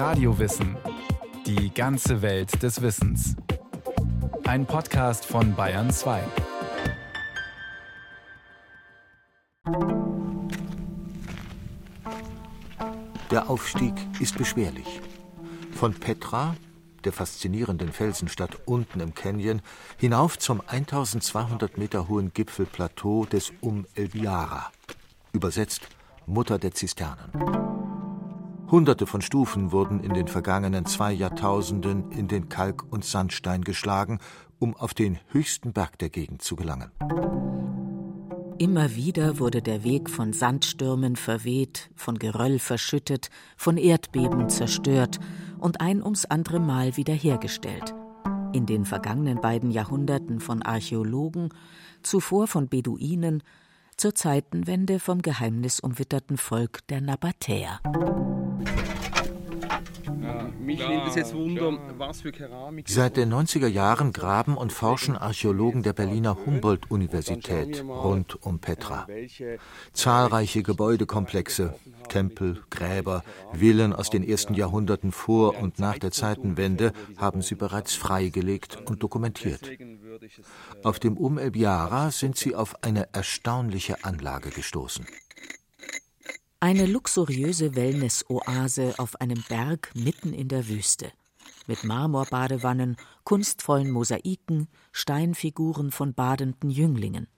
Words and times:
Radiowissen. 0.00 0.78
Die 1.44 1.74
ganze 1.74 2.22
Welt 2.22 2.62
des 2.62 2.80
Wissens. 2.80 3.36
Ein 4.44 4.64
Podcast 4.64 5.26
von 5.26 5.54
Bayern 5.54 5.90
2. 5.90 6.22
Der 13.30 13.50
Aufstieg 13.50 13.92
ist 14.20 14.38
beschwerlich. 14.38 15.02
Von 15.72 15.92
Petra, 15.92 16.56
der 17.04 17.12
faszinierenden 17.12 17.92
Felsenstadt 17.92 18.56
unten 18.64 19.00
im 19.00 19.14
Canyon, 19.14 19.60
hinauf 19.98 20.38
zum 20.38 20.62
1200 20.66 21.76
Meter 21.76 22.08
hohen 22.08 22.32
Gipfelplateau 22.32 23.26
des 23.26 23.52
Um 23.60 23.84
El 23.94 24.08
Biara. 24.08 24.72
Übersetzt 25.34 25.90
Mutter 26.24 26.58
der 26.58 26.72
Zisternen. 26.72 27.89
Hunderte 28.70 29.06
von 29.06 29.20
Stufen 29.20 29.72
wurden 29.72 29.98
in 30.00 30.14
den 30.14 30.28
vergangenen 30.28 30.86
zwei 30.86 31.12
Jahrtausenden 31.12 32.12
in 32.12 32.28
den 32.28 32.48
Kalk- 32.48 32.84
und 32.92 33.04
Sandstein 33.04 33.62
geschlagen, 33.62 34.20
um 34.60 34.76
auf 34.76 34.94
den 34.94 35.18
höchsten 35.28 35.72
Berg 35.72 35.98
der 35.98 36.08
Gegend 36.08 36.42
zu 36.42 36.54
gelangen. 36.54 36.92
Immer 38.58 38.94
wieder 38.94 39.40
wurde 39.40 39.60
der 39.60 39.82
Weg 39.82 40.08
von 40.08 40.32
Sandstürmen 40.32 41.16
verweht, 41.16 41.90
von 41.96 42.18
Geröll 42.18 42.60
verschüttet, 42.60 43.30
von 43.56 43.76
Erdbeben 43.76 44.48
zerstört 44.48 45.18
und 45.58 45.80
ein 45.80 46.00
ums 46.02 46.26
andere 46.26 46.60
Mal 46.60 46.96
wiederhergestellt. 46.96 47.94
In 48.52 48.66
den 48.66 48.84
vergangenen 48.84 49.40
beiden 49.40 49.72
Jahrhunderten 49.72 50.38
von 50.38 50.62
Archäologen, 50.62 51.48
zuvor 52.02 52.46
von 52.46 52.68
Beduinen, 52.68 53.42
zur 54.00 54.14
Zeitenwende 54.14 54.98
vom 54.98 55.20
geheimnisumwitterten 55.20 56.38
Volk 56.38 56.78
der 56.88 57.02
Nabatäer. 57.02 57.80
Mich 60.58 60.78
nimmt 60.78 61.08
es 61.08 61.16
jetzt 61.16 61.34
Wunder, 61.34 61.78
was 61.98 62.22
für 62.22 62.32
Keramik. 62.32 62.88
Seit 62.88 63.18
den 63.18 63.30
90er 63.30 63.66
Jahren 63.66 64.12
graben 64.12 64.56
und 64.56 64.72
forschen 64.72 65.18
Archäologen 65.18 65.82
der 65.82 65.92
Berliner 65.92 66.38
Humboldt-Universität 66.46 67.84
rund 67.84 68.42
um 68.42 68.58
Petra. 68.58 69.06
Zahlreiche 69.92 70.62
Gebäudekomplexe, 70.62 71.74
Tempel, 72.08 72.62
Gräber, 72.70 73.22
Villen 73.52 73.92
aus 73.92 74.08
den 74.08 74.26
ersten 74.26 74.54
Jahrhunderten 74.54 75.12
vor 75.12 75.58
und 75.58 75.78
nach 75.78 75.98
der 75.98 76.10
Zeitenwende 76.10 76.92
haben 77.18 77.42
sie 77.42 77.54
bereits 77.54 77.94
freigelegt 77.94 78.78
und 78.86 79.02
dokumentiert. 79.02 79.70
Auf 80.82 80.98
dem 80.98 81.16
Um 81.16 81.38
El 81.38 81.50
Biara 81.50 82.10
sind 82.10 82.36
sie 82.36 82.54
auf 82.54 82.82
eine 82.82 83.12
erstaunliche 83.12 84.04
Anlage 84.04 84.50
gestoßen. 84.50 85.06
Eine 86.60 86.86
luxuriöse 86.86 87.74
Wellness-Oase 87.74 88.94
auf 88.98 89.20
einem 89.20 89.42
Berg 89.48 89.92
mitten 89.94 90.32
in 90.34 90.48
der 90.48 90.68
Wüste. 90.68 91.10
Mit 91.66 91.84
Marmorbadewannen, 91.84 92.96
kunstvollen 93.24 93.90
Mosaiken, 93.90 94.68
Steinfiguren 94.92 95.90
von 95.90 96.14
badenden 96.14 96.70
Jünglingen. 96.70 97.28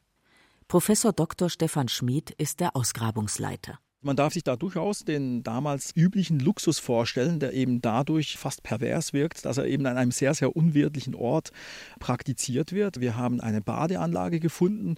Professor 0.68 1.12
Dr. 1.12 1.50
Stefan 1.50 1.88
Schmid 1.88 2.30
ist 2.30 2.60
der 2.60 2.74
Ausgrabungsleiter. 2.74 3.78
Man 4.04 4.16
darf 4.16 4.32
sich 4.32 4.42
da 4.42 4.56
durchaus 4.56 5.04
den 5.04 5.44
damals 5.44 5.94
üblichen 5.94 6.40
Luxus 6.40 6.80
vorstellen, 6.80 7.38
der 7.38 7.52
eben 7.52 7.80
dadurch 7.80 8.36
fast 8.36 8.64
pervers 8.64 9.12
wirkt, 9.12 9.44
dass 9.44 9.58
er 9.58 9.66
eben 9.66 9.86
an 9.86 9.96
einem 9.96 10.10
sehr, 10.10 10.34
sehr 10.34 10.56
unwirtlichen 10.56 11.14
Ort 11.14 11.52
praktiziert 12.00 12.72
wird. 12.72 13.00
Wir 13.00 13.16
haben 13.16 13.40
eine 13.40 13.60
Badeanlage 13.60 14.40
gefunden, 14.40 14.96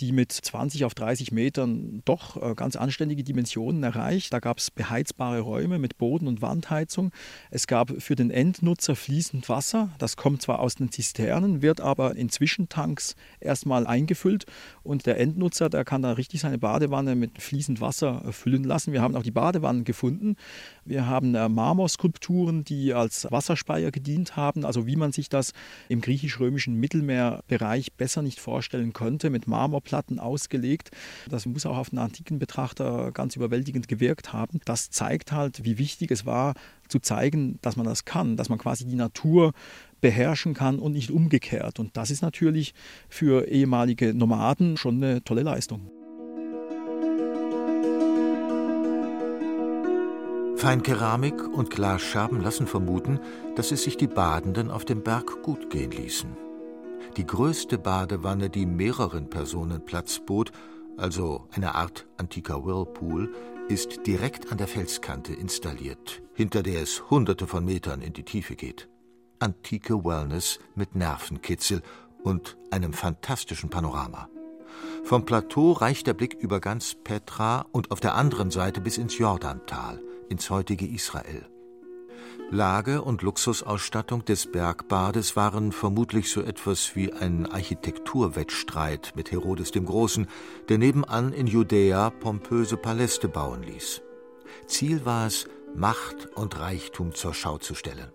die 0.00 0.12
mit 0.12 0.32
20 0.32 0.84
auf 0.84 0.94
30 0.94 1.32
Metern 1.32 2.02
doch 2.04 2.40
äh, 2.40 2.54
ganz 2.54 2.76
anständige 2.76 3.22
Dimensionen 3.22 3.82
erreicht. 3.82 4.32
Da 4.32 4.40
gab 4.40 4.58
es 4.58 4.70
beheizbare 4.70 5.40
Räume 5.40 5.78
mit 5.78 5.98
Boden- 5.98 6.26
und 6.26 6.42
Wandheizung. 6.42 7.12
Es 7.50 7.66
gab 7.66 7.92
für 8.00 8.16
den 8.16 8.30
Endnutzer 8.30 8.96
fließend 8.96 9.48
Wasser. 9.48 9.90
Das 9.98 10.16
kommt 10.16 10.42
zwar 10.42 10.60
aus 10.60 10.76
den 10.76 10.90
Zisternen, 10.90 11.62
wird 11.62 11.80
aber 11.80 12.16
in 12.16 12.30
Zwischentanks 12.30 13.14
erstmal 13.40 13.86
eingefüllt 13.86 14.46
und 14.82 15.06
der 15.06 15.18
Endnutzer, 15.18 15.68
der 15.68 15.84
kann 15.84 16.02
da 16.02 16.12
richtig 16.12 16.40
seine 16.40 16.58
Badewanne 16.58 17.14
mit 17.14 17.40
fließend 17.40 17.80
Wasser 17.80 18.22
äh, 18.26 18.32
füllen 18.32 18.64
lassen. 18.64 18.92
Wir 18.92 19.02
haben 19.02 19.16
auch 19.16 19.22
die 19.22 19.30
Badewannen 19.30 19.84
gefunden. 19.84 20.36
Wir 20.84 21.06
haben 21.06 21.34
äh, 21.34 21.48
Marmorskulpturen, 21.48 22.64
die 22.64 22.94
als 22.94 23.30
Wasserspeier 23.30 23.90
gedient 23.90 24.36
haben, 24.36 24.64
also 24.64 24.86
wie 24.86 24.96
man 24.96 25.12
sich 25.12 25.28
das 25.28 25.52
im 25.88 26.00
griechisch-römischen 26.00 26.74
Mittelmeerbereich 26.74 27.92
besser 27.92 28.22
nicht 28.22 28.40
vorstellen 28.40 28.92
konnte, 28.92 29.30
mit 29.30 29.46
Marmor 29.46 29.82
Platten 29.90 30.20
ausgelegt. 30.20 30.92
Das 31.28 31.46
muss 31.46 31.66
auch 31.66 31.76
auf 31.76 31.90
den 31.90 31.98
antiken 31.98 32.38
Betrachter 32.38 33.10
ganz 33.10 33.34
überwältigend 33.34 33.88
gewirkt 33.88 34.32
haben. 34.32 34.60
Das 34.64 34.88
zeigt 34.90 35.32
halt, 35.32 35.64
wie 35.64 35.78
wichtig 35.78 36.12
es 36.12 36.24
war, 36.24 36.54
zu 36.86 37.00
zeigen, 37.00 37.58
dass 37.60 37.74
man 37.76 37.86
das 37.86 38.04
kann, 38.04 38.36
dass 38.36 38.48
man 38.48 38.58
quasi 38.58 38.86
die 38.86 38.94
Natur 38.94 39.52
beherrschen 40.00 40.54
kann 40.54 40.78
und 40.78 40.92
nicht 40.92 41.10
umgekehrt. 41.10 41.80
Und 41.80 41.96
das 41.96 42.12
ist 42.12 42.22
natürlich 42.22 42.72
für 43.08 43.48
ehemalige 43.48 44.14
Nomaden 44.14 44.76
schon 44.76 45.02
eine 45.02 45.24
tolle 45.24 45.42
Leistung. 45.42 45.90
Feinkeramik 50.56 51.48
und 51.48 51.70
Glasscherben 51.70 52.40
lassen 52.40 52.68
vermuten, 52.68 53.18
dass 53.56 53.72
es 53.72 53.82
sich 53.82 53.96
die 53.96 54.06
Badenden 54.06 54.70
auf 54.70 54.84
dem 54.84 55.02
Berg 55.02 55.42
gut 55.42 55.68
gehen 55.68 55.90
ließen 55.90 56.49
die 57.16 57.26
größte 57.26 57.78
Badewanne, 57.78 58.50
die 58.50 58.66
mehreren 58.66 59.28
Personen 59.28 59.84
Platz 59.84 60.20
bot, 60.20 60.52
also 60.96 61.48
eine 61.52 61.74
Art 61.74 62.06
antiker 62.16 62.64
Whirlpool, 62.64 63.34
ist 63.68 64.06
direkt 64.06 64.50
an 64.50 64.58
der 64.58 64.68
Felskante 64.68 65.32
installiert, 65.32 66.22
hinter 66.34 66.62
der 66.62 66.82
es 66.82 67.10
hunderte 67.10 67.46
von 67.46 67.64
Metern 67.64 68.02
in 68.02 68.12
die 68.12 68.24
Tiefe 68.24 68.56
geht. 68.56 68.88
Antike 69.38 70.04
Wellness 70.04 70.58
mit 70.74 70.94
Nervenkitzel 70.94 71.82
und 72.22 72.56
einem 72.70 72.92
fantastischen 72.92 73.70
Panorama. 73.70 74.28
Vom 75.04 75.24
Plateau 75.24 75.72
reicht 75.72 76.06
der 76.06 76.14
Blick 76.14 76.34
über 76.34 76.60
ganz 76.60 76.94
Petra 76.94 77.66
und 77.72 77.90
auf 77.90 78.00
der 78.00 78.14
anderen 78.14 78.50
Seite 78.50 78.80
bis 78.80 78.98
ins 78.98 79.18
Jordantal, 79.18 80.00
ins 80.28 80.50
heutige 80.50 80.86
Israel. 80.86 81.49
Lage 82.50 83.02
und 83.02 83.22
Luxusausstattung 83.22 84.24
des 84.24 84.50
Bergbades 84.50 85.36
waren 85.36 85.72
vermutlich 85.72 86.30
so 86.30 86.42
etwas 86.42 86.96
wie 86.96 87.12
ein 87.12 87.46
Architekturwettstreit 87.46 89.12
mit 89.14 89.30
Herodes 89.30 89.70
dem 89.70 89.86
Großen, 89.86 90.26
der 90.68 90.78
nebenan 90.78 91.32
in 91.32 91.46
Judäa 91.46 92.10
pompöse 92.10 92.76
Paläste 92.76 93.28
bauen 93.28 93.62
ließ. 93.62 94.02
Ziel 94.66 95.04
war 95.04 95.26
es, 95.26 95.46
Macht 95.74 96.28
und 96.34 96.58
Reichtum 96.58 97.14
zur 97.14 97.34
Schau 97.34 97.58
zu 97.58 97.74
stellen. 97.74 98.10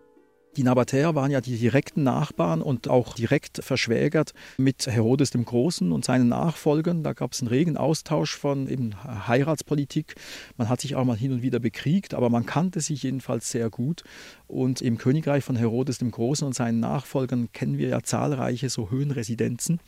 Die 0.57 0.63
Nabatäer 0.63 1.15
waren 1.15 1.31
ja 1.31 1.41
die 1.41 1.57
direkten 1.57 2.03
Nachbarn 2.03 2.61
und 2.61 2.87
auch 2.87 3.15
direkt 3.15 3.61
verschwägert 3.61 4.33
mit 4.57 4.87
Herodes 4.87 5.31
dem 5.31 5.43
Großen 5.43 5.91
und 5.91 6.05
seinen 6.05 6.29
Nachfolgern. 6.29 7.03
Da 7.03 7.11
gab 7.11 7.33
es 7.33 7.41
einen 7.41 7.49
regen 7.49 7.75
Austausch 7.75 8.37
von 8.37 8.69
eben 8.69 8.95
Heiratspolitik. 9.27 10.15
Man 10.55 10.69
hat 10.69 10.79
sich 10.79 10.95
auch 10.95 11.03
mal 11.03 11.17
hin 11.17 11.33
und 11.33 11.41
wieder 11.41 11.59
bekriegt, 11.59 12.13
aber 12.13 12.29
man 12.29 12.45
kannte 12.45 12.79
sich 12.79 13.03
jedenfalls 13.03 13.51
sehr 13.51 13.69
gut. 13.69 14.03
Und 14.47 14.81
im 14.81 14.97
Königreich 14.97 15.43
von 15.43 15.57
Herodes 15.57 15.97
dem 15.97 16.11
Großen 16.11 16.47
und 16.47 16.53
seinen 16.53 16.79
Nachfolgern 16.79 17.49
kennen 17.51 17.77
wir 17.77 17.89
ja 17.89 18.01
zahlreiche 18.01 18.69
so 18.69 18.89
Höhenresidenzen. 18.89 19.81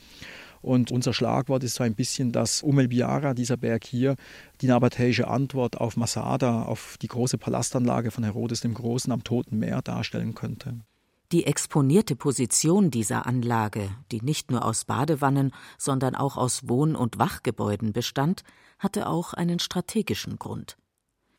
Und 0.62 0.92
unser 0.92 1.14
Schlagwort 1.14 1.64
ist 1.64 1.76
so 1.76 1.84
ein 1.84 1.96
bisschen 1.96 2.32
das 2.32 2.64
Umelbiara, 2.64 3.34
dieser 3.34 3.58
Berg 3.58 3.86
hier, 3.86 4.16
die 4.62 4.68
nabatäische 4.68 5.28
Antwort 5.28 5.80
auf 5.80 5.98
Masada, 5.98 6.64
auf 6.64 6.98
die 7.02 7.08
große 7.08 7.38
Palastanlage 7.38 8.12
von 8.12 8.24
Herodes 8.24 8.62
dem 8.62 8.74
Großen 8.74 9.12
am 9.12 9.24
Toten 9.24 9.60
Meer 9.60 9.82
darstellen 9.82 10.34
könnte. 10.34 10.80
Die 11.34 11.46
exponierte 11.46 12.16
Position 12.16 12.90
dieser 12.90 13.26
Anlage, 13.26 13.90
die 14.14 14.22
nicht 14.22 14.50
nur 14.50 14.64
aus 14.64 14.86
Badewannen, 14.86 15.52
sondern 15.78 16.16
auch 16.16 16.38
aus 16.38 16.70
Wohn- 16.70 16.96
und 16.96 17.20
Wachgebäuden 17.20 17.92
bestand, 17.92 18.44
hatte 18.80 19.08
auch 19.10 19.34
einen 19.34 19.60
strategischen 19.60 20.38
Grund. 20.38 20.78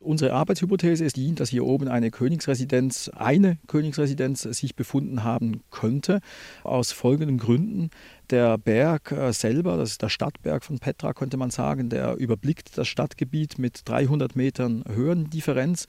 Unsere 0.01 0.31
Arbeitshypothese 0.31 1.03
ist 1.03 1.17
die, 1.17 1.35
dass 1.35 1.49
hier 1.49 1.65
oben 1.65 1.89
eine 1.89 2.09
Königsresidenz, 2.09 3.11
eine 3.13 3.57
Königsresidenz 3.67 4.43
sich 4.43 4.77
befunden 4.77 5.25
haben 5.25 5.61
könnte, 5.71 6.21
aus 6.63 6.93
folgenden 6.93 7.37
Gründen. 7.37 7.89
Der 8.29 8.57
Berg 8.57 9.11
äh, 9.11 9.33
selber, 9.33 9.75
das 9.75 9.91
ist 9.91 10.01
der 10.01 10.07
Stadtberg 10.07 10.63
von 10.63 10.79
Petra, 10.79 11.13
könnte 11.13 11.35
man 11.35 11.49
sagen, 11.49 11.89
der 11.89 12.15
überblickt 12.15 12.77
das 12.77 12.87
Stadtgebiet 12.87 13.59
mit 13.59 13.81
300 13.89 14.37
Metern 14.37 14.85
Höhendifferenz 14.87 15.85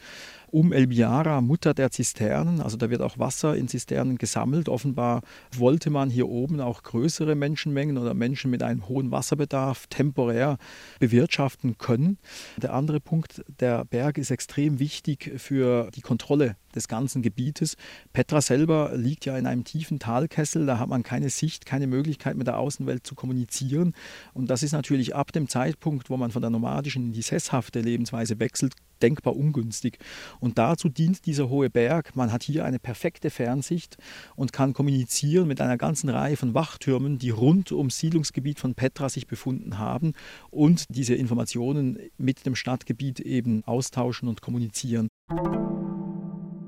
um 0.52 0.73
El 0.73 0.88
Biara, 0.88 1.41
Mutter 1.41 1.75
der 1.75 1.91
Zisternen. 1.91 2.61
Also 2.61 2.76
da 2.76 2.91
wird 2.91 3.02
auch 3.02 3.19
Wasser 3.19 3.56
in 3.56 3.69
Zisternen 3.69 4.19
gesammelt. 4.19 4.69
Offenbar 4.69 5.23
wollte 5.56 5.91
man 5.91 6.11
hier 6.11 6.29
oben 6.29 6.61
auch 6.61 6.82
größere 6.82 7.35
Menschenmengen 7.35 7.99
oder 7.99 8.14
Menschen 8.14 8.50
mit 8.50 8.62
einem 8.62 8.88
hohen 8.88 9.11
Wasserbedarf 9.11 9.87
temporär 9.88 10.58
bewirtschaften 10.99 11.79
können. 11.79 12.19
Der 12.56 12.75
andere 12.75 13.00
Punkt, 13.00 13.44
der 13.61 13.85
Berg 13.85 14.19
ist 14.19 14.31
extrem 14.31 14.79
wichtig 14.79 15.32
für 15.37 15.91
die 15.94 16.00
Kontrolle 16.00 16.56
des 16.75 16.88
ganzen 16.88 17.23
Gebietes. 17.23 17.76
Petra 18.12 18.41
selber 18.41 18.93
liegt 18.94 19.25
ja 19.26 19.37
in 19.37 19.46
einem 19.46 19.64
tiefen 19.64 19.99
Talkessel, 19.99 20.67
da 20.67 20.79
hat 20.79 20.88
man 20.88 21.03
keine 21.03 21.31
Sicht, 21.31 21.67
keine 21.67 21.87
Möglichkeit, 21.87 22.37
mit 22.37 22.46
der 22.46 22.58
Außenwelt 22.58 23.06
zu 23.06 23.14
kommunizieren. 23.14 23.94
Und 24.32 24.50
das 24.50 24.62
ist 24.62 24.73
natürlich 24.73 25.14
ab 25.14 25.32
dem 25.32 25.49
Zeitpunkt, 25.49 26.11
wo 26.11 26.17
man 26.17 26.31
von 26.31 26.43
der 26.43 26.50
nomadischen 26.50 27.06
in 27.06 27.12
die 27.12 27.23
sesshafte 27.23 27.81
Lebensweise 27.81 28.38
wechselt, 28.38 28.75
denkbar 29.02 29.37
ungünstig. 29.37 29.99
Und 30.38 30.58
dazu 30.58 30.88
dient 30.88 31.26
dieser 31.26 31.49
hohe 31.49 31.70
Berg. 31.70 32.14
Man 32.17 32.32
hat 32.32 32.43
hier 32.43 32.64
eine 32.64 32.79
perfekte 32.79 33.31
Fernsicht 33.31 33.97
und 34.37 34.52
kann 34.52 34.73
kommunizieren 34.73 35.49
mit 35.49 35.61
einer 35.61 35.76
ganzen 35.76 36.08
Reihe 36.08 36.37
von 36.37 36.55
Wachtürmen, 36.55 37.19
die 37.19 37.31
rund 37.31 37.73
ums 37.73 37.99
Siedlungsgebiet 37.99 38.61
von 38.61 38.75
Petra 38.75 39.08
sich 39.08 39.26
befunden 39.26 39.79
haben 39.79 40.12
und 40.50 40.85
diese 40.88 41.14
Informationen 41.14 41.99
mit 42.19 42.47
dem 42.47 42.55
Stadtgebiet 42.55 43.20
eben 43.20 43.64
austauschen 43.64 44.29
und 44.29 44.43
kommunizieren. 44.43 45.08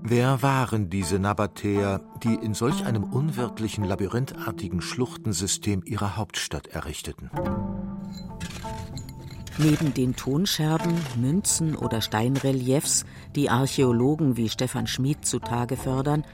Wer 0.05 0.43
waren 0.43 0.91
diese 0.91 1.19
Nabatäer, 1.19 2.01
die 2.23 2.35
in 2.35 2.55
solch 2.55 2.85
einem 2.85 3.05
unwirtlichen, 3.05 3.85
labyrinthartigen 3.85 4.81
Schluchtensystem 4.81 5.83
ihre 5.85 6.17
Hauptstadt 6.17 6.67
errichteten? 6.67 7.31
Neben 9.59 9.93
den 9.93 10.17
Tonscherben, 10.17 10.95
Münzen 11.21 11.77
oder 11.77 12.01
Steinreliefs, 12.01 13.05
die 13.37 13.51
Archäologen 13.51 14.37
wie 14.37 14.49
Stefan 14.49 14.87
Schmid 14.87 15.27
zutage 15.27 15.77
fördern, 15.77 16.25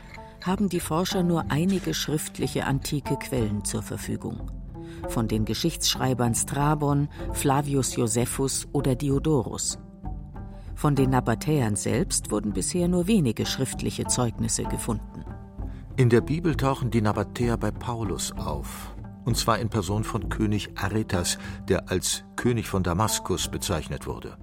haben 0.44 0.68
die 0.68 0.80
Forscher 0.80 1.24
nur 1.24 1.50
einige 1.50 1.94
schriftliche 1.94 2.64
antike 2.64 3.16
Quellen 3.16 3.64
zur 3.64 3.82
Verfügung. 3.82 4.50
Von 5.08 5.26
den 5.26 5.44
Geschichtsschreibern 5.44 6.34
Strabon, 6.34 7.08
Flavius 7.32 7.96
Josephus 7.96 8.68
oder 8.72 8.94
Diodorus. 8.94 9.78
Von 10.76 10.94
den 10.94 11.10
Nabatäern 11.10 11.74
selbst 11.74 12.30
wurden 12.30 12.52
bisher 12.52 12.86
nur 12.86 13.08
wenige 13.08 13.46
schriftliche 13.46 14.06
Zeugnisse 14.06 14.62
gefunden. 14.62 15.24
In 15.96 16.08
der 16.08 16.20
Bibel 16.20 16.54
tauchen 16.54 16.92
die 16.92 17.02
Nabatäer 17.02 17.56
bei 17.56 17.72
Paulus 17.72 18.30
auf 18.32 18.94
und 19.24 19.36
zwar 19.36 19.58
in 19.58 19.68
Person 19.68 20.04
von 20.04 20.28
König 20.28 20.70
Aretas, 20.76 21.38
der 21.68 21.90
als 21.90 22.24
König 22.36 22.68
von 22.68 22.82
Damaskus 22.82 23.48
bezeichnet 23.48 24.06
wurde. 24.06 24.36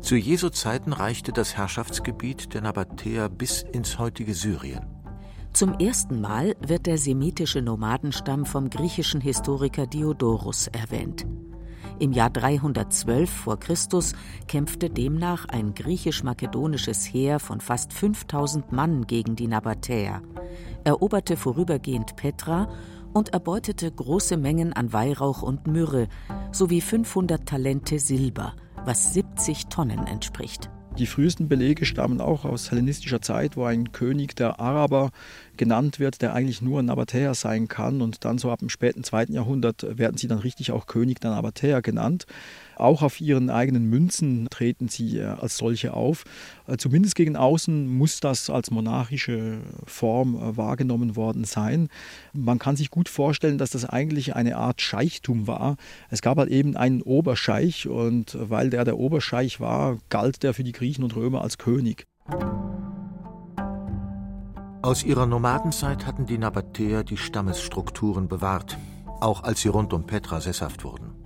Zu 0.00 0.16
Jesu 0.16 0.48
Zeiten 0.48 0.92
reichte 0.92 1.32
das 1.32 1.56
Herrschaftsgebiet 1.56 2.54
der 2.54 2.62
Nabatäer 2.62 3.28
bis 3.28 3.62
ins 3.62 3.98
heutige 3.98 4.34
Syrien. 4.34 4.86
Zum 5.52 5.74
ersten 5.78 6.20
Mal 6.20 6.54
wird 6.60 6.86
der 6.86 6.98
semitische 6.98 7.62
Nomadenstamm 7.62 8.44
vom 8.44 8.68
griechischen 8.68 9.22
Historiker 9.22 9.86
Diodorus 9.86 10.66
erwähnt. 10.68 11.26
Im 11.98 12.12
Jahr 12.12 12.28
312 12.28 13.30
vor 13.30 13.58
Christus 13.58 14.12
kämpfte 14.48 14.90
demnach 14.90 15.46
ein 15.48 15.72
griechisch-makedonisches 15.72 17.06
Heer 17.06 17.38
von 17.38 17.62
fast 17.62 17.94
5000 17.94 18.70
Mann 18.70 19.06
gegen 19.06 19.34
die 19.34 19.48
Nabatäer, 19.48 20.20
eroberte 20.84 21.38
vorübergehend 21.38 22.16
Petra 22.16 22.68
und 23.16 23.30
erbeutete 23.30 23.90
große 23.90 24.36
Mengen 24.36 24.74
an 24.74 24.92
Weihrauch 24.92 25.40
und 25.40 25.66
Myrrhe 25.66 26.08
sowie 26.52 26.82
500 26.82 27.48
Talente 27.48 27.98
Silber, 27.98 28.54
was 28.84 29.14
70 29.14 29.68
Tonnen 29.68 30.06
entspricht. 30.06 30.68
Die 30.98 31.06
frühesten 31.06 31.48
Belege 31.48 31.86
stammen 31.86 32.20
auch 32.20 32.44
aus 32.44 32.70
hellenistischer 32.70 33.22
Zeit, 33.22 33.56
wo 33.56 33.64
ein 33.64 33.92
König 33.92 34.36
der 34.36 34.60
Araber 34.60 35.12
genannt 35.56 35.98
wird, 35.98 36.20
der 36.20 36.34
eigentlich 36.34 36.60
nur 36.60 36.82
Nabatäer 36.82 37.32
sein 37.34 37.68
kann. 37.68 38.02
Und 38.02 38.26
dann 38.26 38.36
so 38.36 38.50
ab 38.50 38.58
dem 38.58 38.68
späten 38.68 39.02
zweiten 39.02 39.32
Jahrhundert 39.32 39.98
werden 39.98 40.18
sie 40.18 40.28
dann 40.28 40.38
richtig 40.38 40.72
auch 40.72 40.86
König 40.86 41.20
der 41.20 41.30
Nabatäer 41.30 41.80
genannt. 41.80 42.26
Auch 42.76 43.02
auf 43.02 43.20
ihren 43.20 43.50
eigenen 43.50 43.88
Münzen 43.88 44.48
treten 44.50 44.88
sie 44.88 45.18
äh, 45.18 45.24
als 45.24 45.56
solche 45.56 45.94
auf. 45.94 46.24
Äh, 46.66 46.76
zumindest 46.76 47.14
gegen 47.14 47.36
außen 47.36 47.88
muss 47.88 48.20
das 48.20 48.50
als 48.50 48.70
monarchische 48.70 49.58
Form 49.86 50.36
äh, 50.36 50.56
wahrgenommen 50.56 51.16
worden 51.16 51.44
sein. 51.44 51.88
Man 52.34 52.58
kann 52.58 52.76
sich 52.76 52.90
gut 52.90 53.08
vorstellen, 53.08 53.58
dass 53.58 53.70
das 53.70 53.86
eigentlich 53.86 54.36
eine 54.36 54.56
Art 54.56 54.82
Scheichtum 54.82 55.46
war. 55.46 55.76
Es 56.10 56.20
gab 56.20 56.36
halt 56.38 56.50
eben 56.50 56.76
einen 56.76 57.02
Oberscheich 57.02 57.88
und 57.88 58.36
weil 58.38 58.70
der 58.70 58.84
der 58.84 58.98
Oberscheich 58.98 59.58
war, 59.58 59.98
galt 60.10 60.42
der 60.42 60.52
für 60.52 60.64
die 60.64 60.72
Griechen 60.72 61.02
und 61.02 61.16
Römer 61.16 61.40
als 61.40 61.58
König. 61.58 62.06
Aus 64.82 65.02
ihrer 65.02 65.26
Nomadenzeit 65.26 66.06
hatten 66.06 66.26
die 66.26 66.38
Nabatäer 66.38 67.02
die 67.02 67.16
Stammesstrukturen 67.16 68.28
bewahrt, 68.28 68.78
auch 69.20 69.42
als 69.42 69.62
sie 69.62 69.68
rund 69.68 69.92
um 69.92 70.06
Petra 70.06 70.40
sesshaft 70.40 70.84
wurden. 70.84 71.25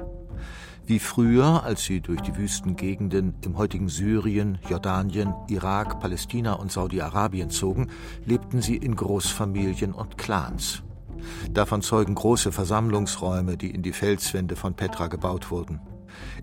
Wie 0.91 0.99
früher, 0.99 1.63
als 1.63 1.85
sie 1.85 2.01
durch 2.01 2.21
die 2.21 2.37
Wüstengegenden 2.37 3.35
im 3.43 3.57
heutigen 3.57 3.89
Syrien, 3.89 4.59
Jordanien, 4.69 5.33
Irak, 5.47 6.01
Palästina 6.01 6.55
und 6.55 6.73
Saudi-Arabien 6.73 7.49
zogen, 7.49 7.93
lebten 8.25 8.61
sie 8.61 8.77
in 8.77 8.97
Großfamilien 8.97 9.93
und 9.93 10.19
Clans. 10.19 10.83
Davon 11.53 11.83
zeugen 11.83 12.17
große 12.17 12.51
Versammlungsräume, 12.51 13.57
die 13.57 13.71
in 13.71 13.85
die 13.85 13.93
Felswände 13.93 14.57
von 14.57 14.75
Petra 14.75 15.07
gebaut 15.07 15.53
wurden. 15.53 15.79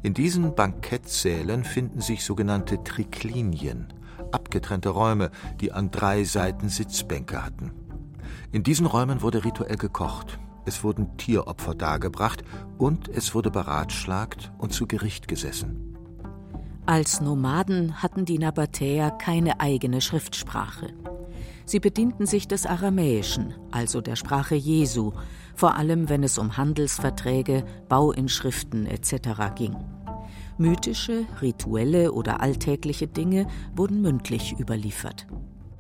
In 0.02 0.14
diesen 0.14 0.56
Bankettsälen 0.56 1.66
finden 1.66 2.00
sich 2.00 2.24
sogenannte 2.24 2.82
Triklinien, 2.86 3.92
abgetrennte 4.32 4.88
Räume, 4.88 5.30
die 5.60 5.74
an 5.74 5.92
drei 5.92 6.24
Seiten 6.24 6.70
Sitzbänke 6.70 7.44
hatten. 7.44 7.74
In 8.54 8.64
diesen 8.64 8.86
Räumen 8.86 9.22
wurde 9.22 9.44
rituell 9.44 9.76
gekocht, 9.76 10.40
es 10.68 10.84
wurden 10.84 11.18
Tieropfer 11.18 11.74
dargebracht 11.74 12.44
und 12.78 13.08
es 13.08 13.34
wurde 13.34 13.50
beratschlagt 13.50 14.52
und 14.58 14.74
zu 14.74 14.86
Gericht 14.86 15.28
gesessen. 15.28 15.96
Als 16.86 17.22
Nomaden 17.22 18.02
hatten 18.02 18.26
die 18.26 18.38
Nabatäer 18.38 19.12
keine 19.12 19.60
eigene 19.60 20.02
Schriftsprache. 20.02 20.94
Sie 21.66 21.80
bedienten 21.80 22.26
sich 22.26 22.48
des 22.48 22.66
Aramäischen, 22.66 23.54
also 23.72 24.00
der 24.00 24.16
Sprache 24.16 24.56
Jesu, 24.56 25.12
vor 25.56 25.76
allem 25.76 26.08
wenn 26.08 26.24
es 26.24 26.38
um 26.38 26.56
Handelsverträge, 26.56 27.66
Bauinschriften 27.90 28.86
etc. 28.86 29.54
ging. 29.56 29.76
Mythische, 30.58 31.26
rituelle 31.42 32.14
oder 32.14 32.42
alltägliche 32.42 33.08
Dinge 33.08 33.48
wurden 33.76 34.02
mündlich 34.02 34.58
überliefert. 34.58 35.28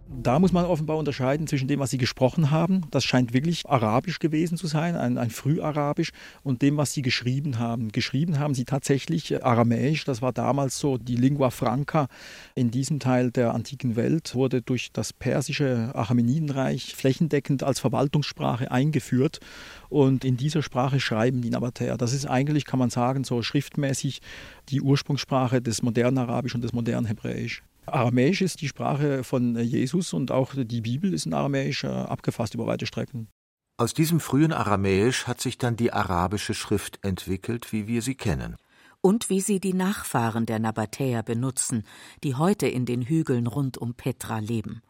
Da 0.09 0.39
muss 0.39 0.53
man 0.53 0.63
offenbar 0.63 0.95
unterscheiden 0.97 1.47
zwischen 1.47 1.67
dem, 1.67 1.81
was 1.81 1.89
sie 1.89 1.97
gesprochen 1.97 2.49
haben, 2.49 2.83
das 2.91 3.03
scheint 3.03 3.33
wirklich 3.33 3.67
arabisch 3.67 4.19
gewesen 4.19 4.57
zu 4.57 4.65
sein, 4.67 4.95
ein, 4.95 5.17
ein 5.17 5.29
Früharabisch, 5.29 6.11
und 6.43 6.61
dem, 6.61 6.77
was 6.77 6.93
sie 6.93 7.01
geschrieben 7.01 7.59
haben. 7.59 7.91
Geschrieben 7.91 8.39
haben 8.39 8.53
sie 8.53 8.63
tatsächlich 8.63 9.43
aramäisch, 9.43 10.05
das 10.05 10.21
war 10.21 10.31
damals 10.31 10.79
so 10.79 10.97
die 10.97 11.17
Lingua 11.17 11.49
Franca 11.49 12.07
in 12.55 12.71
diesem 12.71 12.99
Teil 12.99 13.31
der 13.31 13.53
antiken 13.53 13.97
Welt, 13.97 14.33
wurde 14.33 14.61
durch 14.61 14.91
das 14.93 15.11
persische 15.11 15.91
Achämenidenreich 15.93 16.95
flächendeckend 16.95 17.63
als 17.63 17.79
Verwaltungssprache 17.79 18.71
eingeführt. 18.71 19.41
Und 19.89 20.23
in 20.23 20.37
dieser 20.37 20.61
Sprache 20.61 21.01
schreiben 21.01 21.41
die 21.41 21.49
Nabatäer. 21.49 21.97
Das 21.97 22.13
ist 22.13 22.25
eigentlich, 22.25 22.65
kann 22.65 22.79
man 22.79 22.89
sagen, 22.89 23.25
so 23.25 23.41
schriftmäßig 23.41 24.21
die 24.69 24.81
Ursprungssprache 24.81 25.61
des 25.61 25.81
modernen 25.81 26.17
Arabisch 26.17 26.55
und 26.55 26.61
des 26.61 26.73
modernen 26.73 27.07
Hebräisch. 27.07 27.61
Aramäisch 27.87 28.41
ist 28.41 28.61
die 28.61 28.67
Sprache 28.67 29.23
von 29.23 29.57
Jesus 29.57 30.13
und 30.13 30.31
auch 30.31 30.53
die 30.55 30.81
Bibel 30.81 31.13
ist 31.13 31.25
in 31.25 31.33
Aramäisch 31.33 31.83
äh, 31.83 31.87
abgefasst 31.87 32.53
über 32.53 32.67
weite 32.67 32.85
Strecken. 32.85 33.29
Aus 33.77 33.93
diesem 33.93 34.19
frühen 34.19 34.51
Aramäisch 34.53 35.27
hat 35.27 35.39
sich 35.39 35.57
dann 35.57 35.75
die 35.75 35.93
arabische 35.93 36.53
Schrift 36.53 36.99
entwickelt, 37.03 37.71
wie 37.71 37.87
wir 37.87 38.01
sie 38.01 38.15
kennen. 38.15 38.57
Und 39.01 39.29
wie 39.29 39.39
sie 39.39 39.59
die 39.59 39.73
Nachfahren 39.73 40.45
der 40.45 40.59
Nabatäer 40.59 41.23
benutzen, 41.23 41.83
die 42.23 42.35
heute 42.35 42.67
in 42.67 42.85
den 42.85 43.03
Hügeln 43.03 43.47
rund 43.47 43.77
um 43.77 43.93
Petra 43.93 44.39
leben. 44.39 44.81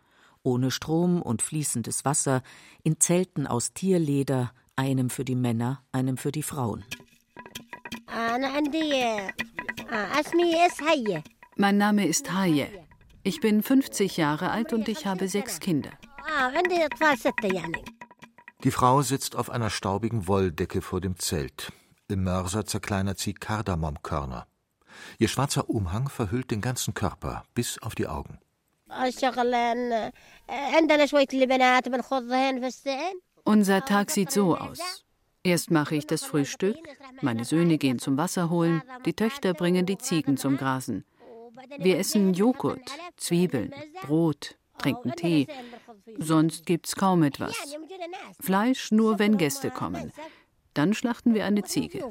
Ohne 0.41 0.71
Strom 0.71 1.21
und 1.21 1.41
fließendes 1.41 2.05
Wasser, 2.05 2.41
in 2.81 2.99
Zelten 2.99 3.45
aus 3.45 3.73
Tierleder, 3.73 4.51
einem 4.77 5.09
für 5.09 5.25
die 5.25 5.35
Männer, 5.35 5.83
einem 5.91 6.15
für 6.15 6.31
die 6.31 6.43
Frauen. 6.43 6.85
Mein 11.57 11.77
Name 11.77 12.07
ist 12.07 12.33
Haye. 12.33 12.86
Ich 13.27 13.41
bin 13.41 13.61
50 13.61 14.15
Jahre 14.15 14.51
alt 14.51 14.71
und 14.71 14.87
ich 14.87 15.05
habe 15.05 15.27
sechs 15.27 15.59
Kinder. 15.59 15.89
Die 18.63 18.71
Frau 18.71 19.01
sitzt 19.01 19.35
auf 19.35 19.49
einer 19.49 19.69
staubigen 19.69 20.29
Wolldecke 20.29 20.81
vor 20.81 21.01
dem 21.01 21.19
Zelt. 21.19 21.73
Im 22.07 22.23
Mörser 22.23 22.65
zerkleinert 22.65 23.19
sie 23.19 23.33
Kardamomkörner. 23.33 24.47
Ihr 25.19 25.27
schwarzer 25.27 25.69
Umhang 25.69 26.07
verhüllt 26.07 26.51
den 26.51 26.61
ganzen 26.61 26.93
Körper 26.93 27.43
bis 27.53 27.81
auf 27.81 27.95
die 27.95 28.07
Augen. 28.07 28.39
Unser 33.43 33.83
Tag 33.83 34.09
sieht 34.09 34.31
so 34.31 34.57
aus. 34.57 35.03
Erst 35.43 35.69
mache 35.69 35.95
ich 35.97 36.07
das 36.07 36.23
Frühstück, 36.23 36.77
meine 37.21 37.43
Söhne 37.43 37.77
gehen 37.77 37.99
zum 37.99 38.15
Wasser 38.17 38.49
holen, 38.49 38.81
die 39.05 39.13
Töchter 39.13 39.53
bringen 39.53 39.85
die 39.85 39.97
Ziegen 39.97 40.37
zum 40.37 40.55
Grasen. 40.55 41.03
Wir 41.77 41.97
essen 41.97 42.33
Joghurt, 42.33 42.91
Zwiebeln, 43.17 43.73
Brot, 44.03 44.57
trinken 44.77 45.13
Tee. 45.15 45.47
Sonst 46.17 46.65
gibt's 46.65 46.95
kaum 46.95 47.23
etwas. 47.23 47.55
Fleisch 48.39 48.91
nur, 48.91 49.19
wenn 49.19 49.37
Gäste 49.37 49.71
kommen. 49.71 50.11
Dann 50.73 50.93
schlachten 50.93 51.33
wir 51.33 51.45
eine 51.45 51.63
Ziege. 51.63 52.03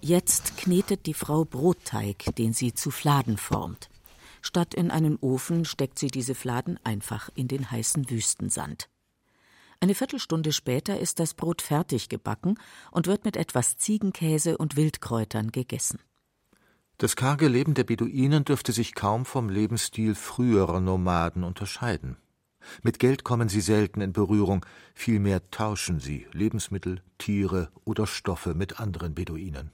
Jetzt 0.00 0.56
knetet 0.56 1.06
die 1.06 1.14
Frau 1.14 1.44
Brotteig, 1.44 2.34
den 2.36 2.52
sie 2.52 2.74
zu 2.74 2.90
Fladen 2.90 3.36
formt. 3.36 3.88
Statt 4.40 4.74
in 4.74 4.90
einen 4.90 5.16
Ofen 5.20 5.64
steckt 5.64 6.00
sie 6.00 6.08
diese 6.08 6.34
Fladen 6.34 6.80
einfach 6.82 7.30
in 7.36 7.46
den 7.46 7.70
heißen 7.70 8.10
Wüstensand. 8.10 8.88
Eine 9.82 9.96
Viertelstunde 9.96 10.52
später 10.52 11.00
ist 11.00 11.18
das 11.18 11.34
Brot 11.34 11.60
fertig 11.60 12.08
gebacken 12.08 12.54
und 12.92 13.08
wird 13.08 13.24
mit 13.24 13.36
etwas 13.36 13.78
Ziegenkäse 13.78 14.56
und 14.56 14.76
Wildkräutern 14.76 15.50
gegessen. 15.50 15.98
Das 16.98 17.16
karge 17.16 17.48
Leben 17.48 17.74
der 17.74 17.82
Beduinen 17.82 18.44
dürfte 18.44 18.70
sich 18.70 18.94
kaum 18.94 19.24
vom 19.24 19.48
Lebensstil 19.48 20.14
früherer 20.14 20.78
Nomaden 20.78 21.42
unterscheiden. 21.42 22.16
Mit 22.84 23.00
Geld 23.00 23.24
kommen 23.24 23.48
sie 23.48 23.60
selten 23.60 24.02
in 24.02 24.12
Berührung, 24.12 24.64
vielmehr 24.94 25.50
tauschen 25.50 25.98
sie 25.98 26.28
Lebensmittel, 26.30 27.02
Tiere 27.18 27.68
oder 27.84 28.06
Stoffe 28.06 28.54
mit 28.54 28.78
anderen 28.78 29.16
Beduinen. 29.16 29.72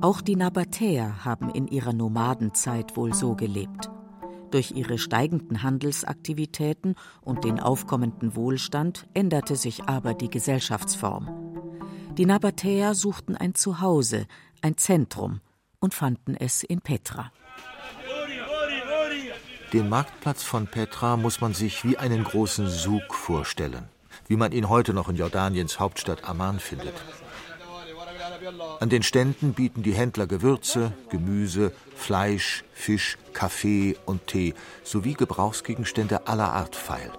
Auch 0.00 0.20
die 0.20 0.34
Nabatäer 0.34 1.24
haben 1.24 1.50
in 1.50 1.68
ihrer 1.68 1.92
Nomadenzeit 1.92 2.96
wohl 2.96 3.14
so 3.14 3.36
gelebt. 3.36 3.90
Durch 4.50 4.70
ihre 4.70 4.98
steigenden 4.98 5.62
Handelsaktivitäten 5.62 6.94
und 7.20 7.44
den 7.44 7.60
aufkommenden 7.60 8.34
Wohlstand 8.34 9.06
änderte 9.12 9.56
sich 9.56 9.84
aber 9.84 10.14
die 10.14 10.30
Gesellschaftsform. 10.30 11.28
Die 12.16 12.26
Nabatäer 12.26 12.94
suchten 12.94 13.36
ein 13.36 13.54
Zuhause, 13.54 14.26
ein 14.62 14.76
Zentrum 14.76 15.40
und 15.80 15.94
fanden 15.94 16.34
es 16.34 16.62
in 16.62 16.80
Petra. 16.80 17.30
Den 19.72 19.90
Marktplatz 19.90 20.42
von 20.42 20.66
Petra 20.66 21.18
muss 21.18 21.42
man 21.42 21.52
sich 21.52 21.84
wie 21.84 21.98
einen 21.98 22.24
großen 22.24 22.68
Sug 22.68 23.14
vorstellen, 23.14 23.88
wie 24.26 24.36
man 24.36 24.52
ihn 24.52 24.70
heute 24.70 24.94
noch 24.94 25.10
in 25.10 25.16
Jordaniens 25.16 25.78
Hauptstadt 25.78 26.24
Amman 26.24 26.58
findet. 26.58 26.94
An 28.80 28.88
den 28.88 29.02
Ständen 29.02 29.54
bieten 29.54 29.82
die 29.82 29.94
Händler 29.94 30.26
Gewürze, 30.26 30.92
Gemüse, 31.08 31.72
Fleisch, 31.94 32.64
Fisch, 32.72 33.18
Kaffee 33.32 33.96
und 34.06 34.26
Tee 34.26 34.54
sowie 34.84 35.14
Gebrauchsgegenstände 35.14 36.26
aller 36.26 36.52
Art 36.52 36.76
feil. 36.76 37.12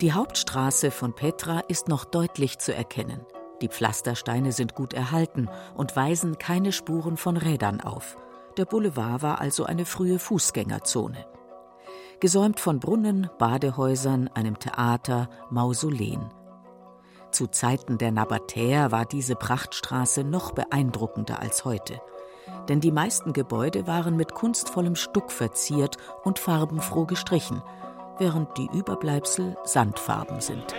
Die 0.00 0.12
Hauptstraße 0.12 0.90
von 0.90 1.14
Petra 1.14 1.60
ist 1.68 1.88
noch 1.88 2.04
deutlich 2.04 2.58
zu 2.58 2.74
erkennen. 2.74 3.20
Die 3.60 3.68
Pflastersteine 3.68 4.50
sind 4.50 4.74
gut 4.74 4.92
erhalten 4.92 5.48
und 5.76 5.94
weisen 5.94 6.38
keine 6.38 6.72
Spuren 6.72 7.16
von 7.16 7.36
Rädern 7.36 7.80
auf. 7.80 8.16
Der 8.56 8.64
Boulevard 8.64 9.22
war 9.22 9.40
also 9.40 9.64
eine 9.64 9.86
frühe 9.86 10.18
Fußgängerzone. 10.18 11.24
Gesäumt 12.18 12.60
von 12.60 12.80
Brunnen, 12.80 13.30
Badehäusern, 13.38 14.28
einem 14.34 14.58
Theater, 14.58 15.28
Mausoleen. 15.50 16.28
Zu 17.32 17.46
Zeiten 17.46 17.96
der 17.96 18.12
Nabatäer 18.12 18.92
war 18.92 19.06
diese 19.06 19.36
Prachtstraße 19.36 20.22
noch 20.22 20.52
beeindruckender 20.52 21.40
als 21.40 21.64
heute. 21.64 21.98
Denn 22.68 22.80
die 22.80 22.92
meisten 22.92 23.32
Gebäude 23.32 23.86
waren 23.86 24.16
mit 24.16 24.34
kunstvollem 24.34 24.96
Stuck 24.96 25.32
verziert 25.32 25.96
und 26.24 26.38
farbenfroh 26.38 27.06
gestrichen, 27.06 27.62
während 28.18 28.58
die 28.58 28.68
Überbleibsel 28.74 29.56
Sandfarben 29.64 30.42
sind. 30.42 30.74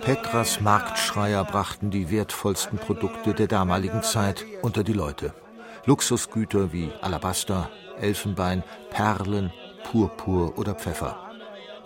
Petras 0.00 0.60
Marktschreier 0.60 1.44
brachten 1.44 1.90
die 1.90 2.10
wertvollsten 2.10 2.78
Produkte 2.78 3.34
der 3.34 3.46
damaligen 3.46 4.02
Zeit 4.02 4.44
unter 4.62 4.82
die 4.82 4.92
Leute. 4.92 5.34
Luxusgüter 5.84 6.72
wie 6.72 6.90
Alabaster, 7.00 7.70
Elfenbein, 8.00 8.64
Perlen, 8.90 9.52
Purpur 9.84 10.58
oder 10.58 10.74
Pfeffer. 10.74 11.27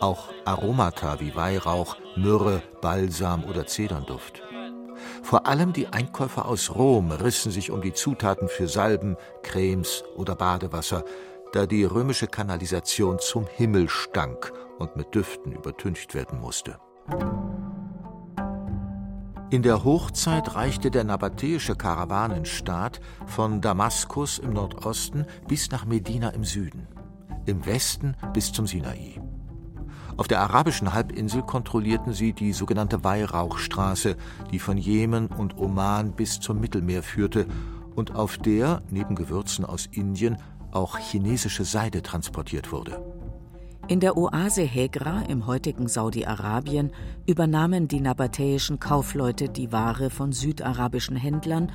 Auch 0.03 0.31
Aromata 0.45 1.21
wie 1.21 1.37
Weihrauch, 1.37 1.97
Myrrhe, 2.17 2.61
Balsam 2.81 3.45
oder 3.45 3.69
Zedernduft. 3.69 4.43
Vor 5.23 5.47
allem 5.47 5.73
die 5.73 5.87
Einkäufer 5.87 6.47
aus 6.47 6.75
Rom 6.75 7.13
rissen 7.13 7.53
sich 7.53 7.71
um 7.71 7.83
die 7.83 7.93
Zutaten 7.93 8.49
für 8.49 8.67
Salben, 8.67 9.17
Cremes 9.45 10.03
oder 10.17 10.35
Badewasser, 10.35 11.05
da 11.53 11.67
die 11.67 11.85
römische 11.85 12.27
Kanalisation 12.27 13.21
zum 13.21 13.47
Himmel 13.47 13.89
stank 13.89 14.53
und 14.81 14.97
mit 14.97 15.15
Düften 15.15 15.53
übertüncht 15.53 16.15
werden 16.15 16.41
musste. 16.41 16.81
In 19.51 19.63
der 19.63 19.85
Hochzeit 19.85 20.57
reichte 20.57 20.91
der 20.91 21.05
nabatäische 21.05 21.77
Karawanenstaat 21.77 23.01
von 23.27 23.61
Damaskus 23.61 24.41
im 24.41 24.53
Nordosten 24.53 25.27
bis 25.47 25.71
nach 25.71 25.85
Medina 25.85 26.31
im 26.31 26.43
Süden, 26.43 26.89
im 27.47 27.65
Westen 27.65 28.17
bis 28.33 28.53
zum 28.53 28.67
Sinai. 28.67 29.21
Auf 30.16 30.28
der 30.28 30.40
arabischen 30.40 30.92
Halbinsel 30.92 31.42
kontrollierten 31.42 32.12
sie 32.12 32.33
die 32.33 32.52
sogenannte 32.52 33.02
Weihrauchstraße, 33.02 34.16
die 34.50 34.59
von 34.59 34.76
Jemen 34.76 35.26
und 35.26 35.59
Oman 35.59 36.12
bis 36.12 36.38
zum 36.38 36.61
Mittelmeer 36.61 37.02
führte 37.02 37.47
und 37.95 38.14
auf 38.14 38.37
der, 38.38 38.83
neben 38.90 39.14
Gewürzen 39.14 39.64
aus 39.64 39.88
Indien, 39.90 40.37
auch 40.71 40.99
chinesische 40.99 41.64
Seide 41.64 42.02
transportiert 42.02 42.73
wurde. 42.73 43.02
In 43.88 44.00
der 44.00 44.16
Oase 44.16 44.62
Hegra 44.62 45.23
im 45.28 45.47
heutigen 45.47 45.88
Saudi-Arabien 45.88 46.92
übernahmen 47.26 47.88
die 47.88 48.00
nabatäischen 48.00 48.78
Kaufleute 48.78 49.49
die 49.49 49.73
Ware 49.73 50.09
von 50.09 50.33
südarabischen 50.33 51.16
Händlern 51.16 51.73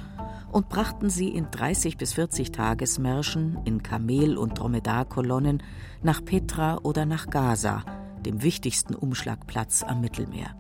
und 0.52 0.70
brachten 0.70 1.10
sie 1.10 1.28
in 1.28 1.52
30 1.52 1.98
bis 1.98 2.14
40 2.14 2.54
Tagesmärschen 2.54 3.60
in 3.66 3.84
Kamel- 3.84 4.38
und 4.38 4.58
Dromedarkolonnen 4.58 5.62
nach 6.02 6.24
Petra 6.24 6.78
oder 6.78 7.06
nach 7.06 7.30
Gaza, 7.30 7.84
dem 8.28 8.44
wichtigsten 8.44 8.94
Umschlagplatz 8.94 9.84
am 9.84 10.02
Mittelmeer. 10.02 10.54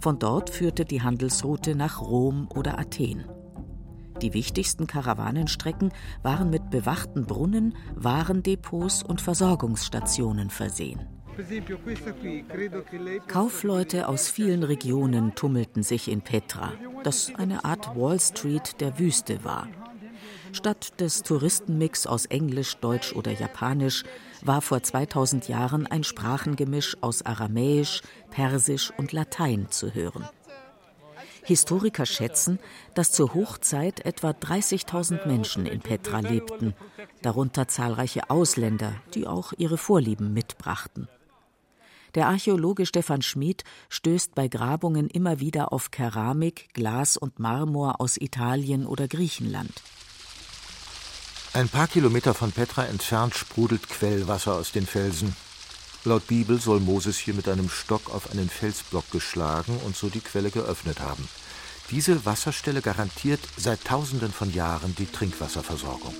Von 0.00 0.18
dort 0.18 0.48
führte 0.48 0.86
die 0.86 1.02
Handelsroute 1.02 1.74
nach 1.74 2.00
Rom 2.00 2.48
oder 2.54 2.78
Athen. 2.78 3.26
Die 4.22 4.32
wichtigsten 4.32 4.86
Karawanenstrecken 4.86 5.92
waren 6.22 6.48
mit 6.50 6.70
bewachten 6.70 7.26
Brunnen, 7.26 7.76
Warendepots 7.94 9.02
und 9.02 9.20
Versorgungsstationen 9.20 10.48
versehen. 10.50 11.06
Kaufleute 13.28 14.08
aus 14.08 14.28
vielen 14.28 14.62
Regionen 14.64 15.34
tummelten 15.34 15.82
sich 15.82 16.10
in 16.10 16.22
Petra, 16.22 16.72
das 17.04 17.32
eine 17.36 17.64
Art 17.64 17.94
Wall 17.94 18.18
Street 18.18 18.80
der 18.80 18.98
Wüste 18.98 19.44
war. 19.44 19.68
Statt 20.52 21.00
des 21.00 21.22
Touristenmix 21.22 22.06
aus 22.06 22.26
Englisch, 22.26 22.76
Deutsch 22.76 23.12
oder 23.14 23.32
Japanisch 23.32 24.04
war 24.42 24.60
vor 24.60 24.82
2000 24.82 25.48
Jahren 25.48 25.86
ein 25.86 26.04
Sprachengemisch 26.04 26.96
aus 27.00 27.24
Aramäisch, 27.24 28.02
Persisch 28.30 28.92
und 28.96 29.12
Latein 29.12 29.70
zu 29.70 29.94
hören. 29.94 30.28
Historiker 31.44 32.04
schätzen, 32.04 32.58
dass 32.94 33.12
zur 33.12 33.32
Hochzeit 33.32 34.04
etwa 34.04 34.30
30.000 34.30 35.26
Menschen 35.26 35.64
in 35.64 35.80
Petra 35.80 36.20
lebten, 36.20 36.74
darunter 37.22 37.68
zahlreiche 37.68 38.28
Ausländer, 38.28 38.94
die 39.14 39.26
auch 39.26 39.52
ihre 39.56 39.78
Vorlieben 39.78 40.34
mitbrachten. 40.34 41.08
Der 42.14 42.28
Archäologe 42.28 42.84
Stefan 42.86 43.22
Schmid 43.22 43.64
stößt 43.88 44.34
bei 44.34 44.48
Grabungen 44.48 45.08
immer 45.08 45.40
wieder 45.40 45.72
auf 45.72 45.90
Keramik, 45.90 46.68
Glas 46.74 47.16
und 47.16 47.38
Marmor 47.38 48.00
aus 48.00 48.16
Italien 48.16 48.86
oder 48.86 49.08
Griechenland. 49.08 49.72
Ein 51.58 51.68
paar 51.68 51.88
Kilometer 51.88 52.34
von 52.34 52.52
Petra 52.52 52.84
entfernt 52.84 53.34
sprudelt 53.34 53.88
Quellwasser 53.88 54.54
aus 54.54 54.70
den 54.70 54.86
Felsen. 54.86 55.34
Laut 56.04 56.24
Bibel 56.28 56.60
soll 56.60 56.78
Moses 56.78 57.18
hier 57.18 57.34
mit 57.34 57.48
einem 57.48 57.68
Stock 57.68 58.14
auf 58.14 58.30
einen 58.30 58.48
Felsblock 58.48 59.10
geschlagen 59.10 59.76
und 59.84 59.96
so 59.96 60.08
die 60.08 60.20
Quelle 60.20 60.52
geöffnet 60.52 61.00
haben. 61.00 61.28
Diese 61.90 62.24
Wasserstelle 62.24 62.80
garantiert 62.80 63.40
seit 63.56 63.82
Tausenden 63.84 64.30
von 64.30 64.54
Jahren 64.54 64.94
die 64.94 65.06
Trinkwasserversorgung. 65.06 66.14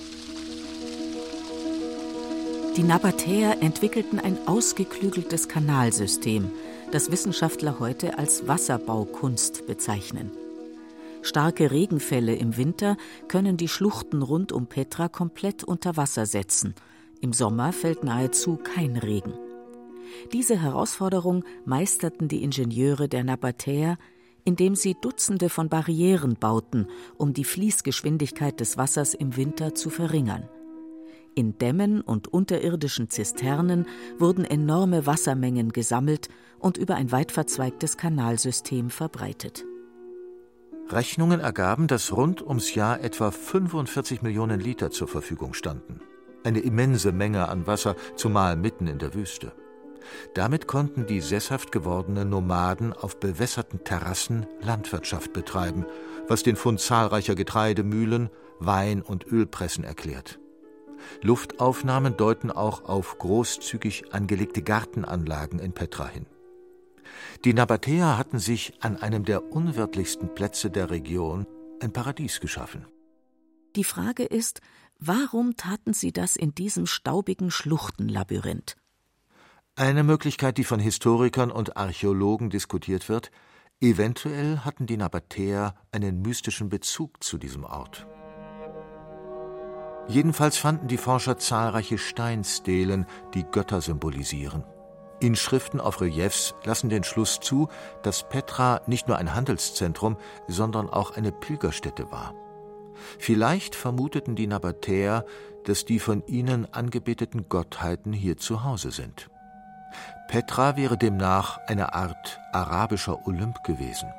Die 2.75 2.83
Nabatäer 2.83 3.61
entwickelten 3.61 4.19
ein 4.19 4.45
ausgeklügeltes 4.45 5.47
Kanalsystem, 5.47 6.51
das 6.91 7.11
Wissenschaftler 7.11 7.79
heute 7.79 8.17
als 8.17 8.45
Wasserbaukunst 8.45 9.65
bezeichnen. 9.67 10.31
Starke 11.21 11.71
Regenfälle 11.71 12.35
im 12.35 12.55
Winter 12.57 12.97
können 13.27 13.57
die 13.57 13.67
Schluchten 13.67 14.21
rund 14.21 14.51
um 14.51 14.67
Petra 14.67 15.09
komplett 15.09 15.63
unter 15.63 15.97
Wasser 15.97 16.25
setzen. 16.25 16.73
Im 17.21 17.33
Sommer 17.33 17.73
fällt 17.73 18.03
nahezu 18.03 18.57
kein 18.57 18.95
Regen. 18.95 19.33
Diese 20.31 20.59
Herausforderung 20.59 21.43
meisterten 21.65 22.27
die 22.27 22.43
Ingenieure 22.43 23.09
der 23.09 23.23
Nabatäer, 23.23 23.97
indem 24.45 24.75
sie 24.75 24.95
Dutzende 24.99 25.49
von 25.49 25.69
Barrieren 25.69 26.35
bauten, 26.39 26.87
um 27.17 27.33
die 27.33 27.43
Fließgeschwindigkeit 27.43 28.59
des 28.59 28.77
Wassers 28.77 29.13
im 29.13 29.35
Winter 29.35 29.75
zu 29.75 29.89
verringern. 29.89 30.47
In 31.35 31.57
Dämmen 31.57 32.01
und 32.01 32.27
unterirdischen 32.27 33.09
Zisternen 33.09 33.85
wurden 34.17 34.45
enorme 34.45 35.05
Wassermengen 35.05 35.71
gesammelt 35.71 36.29
und 36.57 36.77
über 36.77 36.95
ein 36.95 37.11
weit 37.11 37.31
verzweigtes 37.31 37.97
Kanalsystem 37.97 38.89
verbreitet. 38.89 39.65
Rechnungen 40.91 41.39
ergaben, 41.39 41.87
dass 41.87 42.11
rund 42.15 42.41
ums 42.41 42.73
Jahr 42.73 43.01
etwa 43.01 43.31
45 43.31 44.21
Millionen 44.21 44.59
Liter 44.59 44.89
zur 44.91 45.07
Verfügung 45.07 45.53
standen. 45.53 46.01
Eine 46.43 46.59
immense 46.59 47.11
Menge 47.11 47.47
an 47.49 47.67
Wasser, 47.67 47.95
zumal 48.15 48.55
mitten 48.55 48.87
in 48.87 48.97
der 48.97 49.13
Wüste. 49.13 49.53
Damit 50.33 50.67
konnten 50.67 51.05
die 51.05 51.21
sesshaft 51.21 51.71
gewordenen 51.71 52.29
Nomaden 52.29 52.93
auf 52.93 53.19
bewässerten 53.19 53.83
Terrassen 53.83 54.47
Landwirtschaft 54.61 55.33
betreiben, 55.33 55.85
was 56.27 56.43
den 56.43 56.55
Fund 56.55 56.79
zahlreicher 56.79 57.35
Getreidemühlen, 57.35 58.29
Wein- 58.59 59.01
und 59.01 59.27
Ölpressen 59.27 59.83
erklärt. 59.83 60.39
Luftaufnahmen 61.21 62.17
deuten 62.17 62.51
auch 62.51 62.85
auf 62.85 63.17
großzügig 63.19 64.13
angelegte 64.13 64.61
Gartenanlagen 64.61 65.59
in 65.59 65.73
Petra 65.73 66.07
hin. 66.07 66.25
Die 67.45 67.53
Nabatäer 67.53 68.17
hatten 68.17 68.39
sich 68.39 68.73
an 68.81 68.97
einem 68.97 69.25
der 69.25 69.51
unwirtlichsten 69.51 70.33
Plätze 70.35 70.69
der 70.69 70.89
Region 70.89 71.47
ein 71.79 71.93
Paradies 71.93 72.39
geschaffen. 72.39 72.85
Die 73.75 73.83
Frage 73.83 74.23
ist, 74.23 74.61
warum 74.99 75.55
taten 75.55 75.93
sie 75.93 76.11
das 76.11 76.35
in 76.35 76.53
diesem 76.55 76.85
staubigen 76.85 77.51
Schluchtenlabyrinth? 77.51 78.75
Eine 79.75 80.03
Möglichkeit, 80.03 80.57
die 80.57 80.63
von 80.63 80.79
Historikern 80.79 81.51
und 81.51 81.77
Archäologen 81.77 82.49
diskutiert 82.49 83.07
wird, 83.07 83.31
eventuell 83.79 84.59
hatten 84.59 84.87
die 84.87 84.97
Nabatäer 84.97 85.75
einen 85.91 86.21
mystischen 86.21 86.67
Bezug 86.67 87.23
zu 87.23 87.37
diesem 87.37 87.63
Ort. 87.63 88.05
Jedenfalls 90.09 90.57
fanden 90.57 90.87
die 90.87 90.97
Forscher 90.97 91.37
zahlreiche 91.37 91.97
Steinstelen, 91.99 93.05
die 93.35 93.43
Götter 93.43 93.79
symbolisieren. 93.79 94.63
Inschriften 95.19 95.79
auf 95.79 96.01
Reliefs 96.01 96.55
lassen 96.63 96.89
den 96.89 97.03
Schluss 97.03 97.39
zu, 97.39 97.69
dass 98.03 98.27
Petra 98.27 98.81
nicht 98.87 99.07
nur 99.07 99.17
ein 99.17 99.35
Handelszentrum, 99.35 100.17
sondern 100.47 100.89
auch 100.89 101.15
eine 101.15 101.31
Pilgerstätte 101.31 102.11
war. 102.11 102.33
Vielleicht 103.17 103.75
vermuteten 103.75 104.35
die 104.35 104.47
Nabatäer, 104.47 105.25
dass 105.65 105.85
die 105.85 105.99
von 105.99 106.25
ihnen 106.27 106.71
angebeteten 106.73 107.49
Gottheiten 107.49 108.13
hier 108.13 108.37
zu 108.37 108.63
Hause 108.63 108.91
sind. 108.91 109.29
Petra 110.27 110.77
wäre 110.77 110.97
demnach 110.97 111.57
eine 111.67 111.93
Art 111.93 112.39
arabischer 112.51 113.25
Olymp 113.25 113.63
gewesen. 113.63 114.09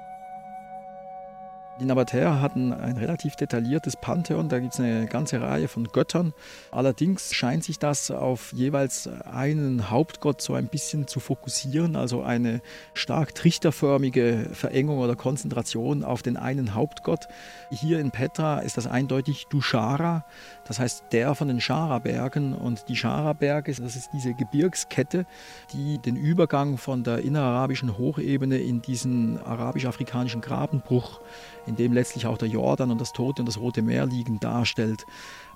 Die 1.80 1.87
Nabatäer 1.87 2.42
hatten 2.42 2.75
ein 2.75 2.99
relativ 2.99 3.37
detailliertes 3.37 3.96
Pantheon, 3.96 4.50
da 4.50 4.58
gibt 4.58 4.75
es 4.75 4.80
eine 4.80 5.06
ganze 5.06 5.40
Reihe 5.40 5.66
von 5.66 5.84
Göttern. 5.84 6.34
Allerdings 6.70 7.32
scheint 7.34 7.64
sich 7.64 7.78
das 7.78 8.10
auf 8.10 8.52
jeweils 8.52 9.08
einen 9.25 9.88
Hauptgott 9.88 10.42
so 10.42 10.52
ein 10.52 10.68
bisschen 10.68 11.06
zu 11.06 11.20
fokussieren, 11.20 11.96
also 11.96 12.22
eine 12.22 12.60
stark 12.92 13.34
trichterförmige 13.34 14.50
Verengung 14.52 14.99
oder 14.99 15.16
Konzentration 15.16 16.04
auf 16.04 16.20
den 16.20 16.37
einen 16.37 16.75
Hauptgott. 16.75 17.28
Hier 17.70 17.99
in 17.99 18.10
Petra 18.10 18.58
ist 18.58 18.76
das 18.76 18.87
eindeutig 18.87 19.46
Dushara, 19.49 20.26
das 20.70 20.78
heißt 20.78 21.06
der 21.10 21.34
von 21.34 21.48
den 21.48 21.60
Schara-Bergen. 21.60 22.54
Und 22.54 22.88
die 22.88 22.94
Schara-Berge, 22.94 23.74
das 23.74 23.96
ist 23.96 24.10
diese 24.12 24.34
Gebirgskette, 24.34 25.26
die 25.72 25.98
den 25.98 26.14
Übergang 26.14 26.78
von 26.78 27.02
der 27.02 27.18
innerarabischen 27.18 27.98
Hochebene 27.98 28.56
in 28.58 28.80
diesen 28.80 29.38
arabisch-afrikanischen 29.38 30.40
Grabenbruch 30.40 31.20
in 31.66 31.76
dem 31.76 31.92
letztlich 31.92 32.26
auch 32.26 32.38
der 32.38 32.48
Jordan 32.48 32.90
und 32.90 33.00
das 33.00 33.12
Tote 33.12 33.42
und 33.42 33.46
das 33.46 33.58
Rote 33.58 33.82
Meer 33.82 34.06
liegen, 34.06 34.40
darstellt. 34.40 35.04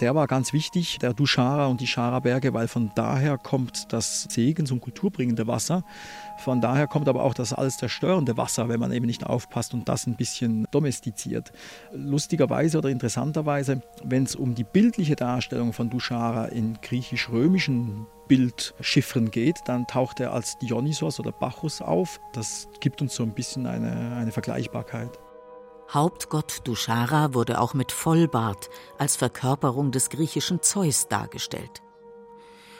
Der 0.01 0.15
war 0.15 0.27
ganz 0.27 0.53
wichtig, 0.53 0.99
der 0.99 1.15
Dushara 1.15 1.67
und 1.67 1.81
die 1.81 1.87
Shara-Berge, 1.87 2.53
weil 2.55 2.69
von 2.69 2.91
daher 2.95 3.39
kommt 3.39 3.93
das 3.93 4.25
Segens- 4.31 4.71
und 4.71 4.81
kulturbringende 4.81 5.47
Wasser. 5.47 5.85
Von 6.39 6.61
daher 6.61 6.87
kommt 6.87 7.09
aber 7.09 7.23
auch 7.23 7.35
das 7.35 7.53
alles 7.53 7.77
zerstörende 7.77 8.37
Wasser, 8.37 8.69
wenn 8.69 8.81
man 8.81 8.93
eben 8.93 9.07
nicht 9.07 9.25
aufpasst 9.25 9.73
und 9.75 9.89
das 9.89 10.07
ein 10.07 10.17
bisschen 10.17 10.67
domestiziert. 10.71 11.53
Lustigerweise 11.93 12.79
oder 12.79 12.89
interessanterweise, 12.89 13.83
wenn 14.03 14.25
es 14.25 14.35
um 14.35 14.55
die 14.55 14.65
bildliche 14.65 15.04
Darstellung 15.13 15.75
von 15.75 15.91
Dushara 15.91 16.47
in 16.47 16.79
griechisch-römischen 16.81 18.07
Bildschiffren 18.27 19.31
geht, 19.31 19.59
dann 19.67 19.87
taucht 19.87 20.21
er 20.21 20.33
als 20.33 20.59
Dionysos 20.59 21.21
oder 21.21 21.31
Bacchus 21.31 21.83
auf. 21.83 22.19
Das 22.33 22.69
gibt 22.81 23.03
uns 23.03 23.15
so 23.15 23.23
ein 23.23 23.35
bisschen 23.35 23.67
eine, 23.67 24.17
eine 24.17 24.33
Vergleichbarkeit. 24.33 25.19
Hauptgott 25.93 26.67
Dushara 26.67 27.35
wurde 27.35 27.61
auch 27.61 27.75
mit 27.75 27.93
Vollbart 27.93 28.71
als 28.99 29.17
Verkörperung 29.17 29.91
des 29.93 30.09
griechischen 30.09 30.63
Zeus 30.63 31.09
dargestellt. 31.09 31.83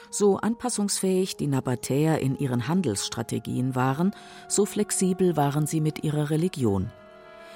So 0.09 0.37
anpassungsfähig 0.37 1.37
die 1.37 1.47
Nabatäer 1.47 2.19
in 2.19 2.35
ihren 2.37 2.67
Handelsstrategien 2.67 3.75
waren, 3.75 4.15
so 4.47 4.65
flexibel 4.65 5.37
waren 5.37 5.67
sie 5.67 5.81
mit 5.81 6.03
ihrer 6.03 6.29
Religion. 6.29 6.91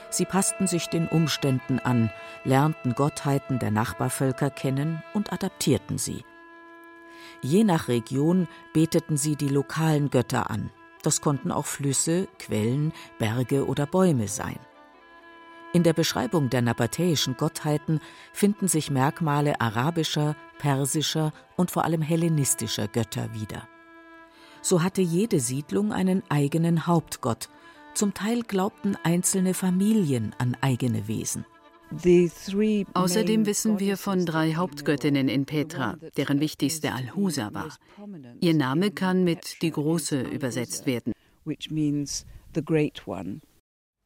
Sie 0.10 0.26
passten 0.26 0.68
sich 0.68 0.88
den 0.88 1.08
Umständen 1.08 1.80
an, 1.80 2.12
lernten 2.44 2.96
Gottheiten 2.96 3.60
der 3.60 3.72
Nachbarvölker 3.72 4.50
kennen 4.50 5.04
und 5.14 5.32
adaptierten 5.32 5.98
sie. 5.98 6.26
Je 7.42 7.64
nach 7.64 7.88
Region 7.88 8.48
beteten 8.74 9.18
sie 9.18 9.36
die 9.36 9.50
lokalen 9.50 10.10
Götter 10.10 10.50
an. 10.50 10.72
Das 11.04 11.22
konnten 11.22 11.52
auch 11.52 11.66
Flüsse, 11.66 12.28
Quellen, 12.40 12.92
Berge 13.20 13.66
oder 13.66 13.86
Bäume 13.86 14.28
sein. 14.28 14.60
In 15.72 15.84
der 15.84 15.94
Beschreibung 15.94 16.50
der 16.50 16.64
nabatäischen 16.64 17.38
Gottheiten 17.38 18.02
finden 18.34 18.68
sich 18.68 18.90
Merkmale 18.90 19.62
arabischer, 19.62 20.36
persischer 20.58 21.32
und 21.58 21.70
vor 21.70 21.86
allem 21.86 22.02
hellenistischer 22.02 22.88
Götter 22.88 23.34
wieder. 23.34 23.68
So 24.62 24.82
hatte 24.82 25.02
jede 25.02 25.40
Siedlung 25.40 25.94
einen 25.94 26.24
eigenen 26.30 26.88
Hauptgott, 26.88 27.50
zum 28.00 28.14
Teil 28.14 28.44
glaubten 28.44 28.96
einzelne 29.04 29.54
Familien 29.54 30.34
an 30.38 30.56
eigene 30.62 31.10
Wesen. 31.10 31.46
Außerdem 32.94 33.46
wissen 33.46 33.80
wir 33.80 33.98
von 33.98 34.26
drei 34.26 34.54
Hauptgöttinnen 34.54 35.28
in 35.28 35.46
Petra, 35.46 35.98
deren 36.16 36.40
wichtigste 36.40 36.94
Al-Husa 36.94 37.54
war. 37.54 37.76
Ihr 38.40 38.54
Name 38.54 38.92
kann 38.92 39.26
mit 39.26 39.62
die 39.62 39.72
Große 39.72 40.22
übersetzt 40.22 40.86
werden. 40.86 41.12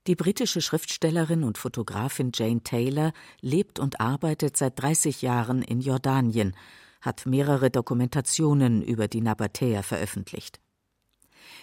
Die 0.07 0.15
britische 0.15 0.61
Schriftstellerin 0.61 1.43
und 1.43 1.59
Fotografin 1.59 2.31
Jane 2.33 2.63
Taylor 2.63 3.13
lebt 3.41 3.77
und 3.77 4.01
arbeitet 4.01 4.57
seit 4.57 4.81
30 4.81 5.21
Jahren 5.21 5.61
in 5.61 5.81
Jordanien, 5.81 6.55
hat 7.01 7.27
mehrere 7.27 7.69
Dokumentationen 7.69 8.81
über 8.81 9.07
die 9.07 9.21
Nabatäer 9.21 9.83
veröffentlicht. 9.83 10.62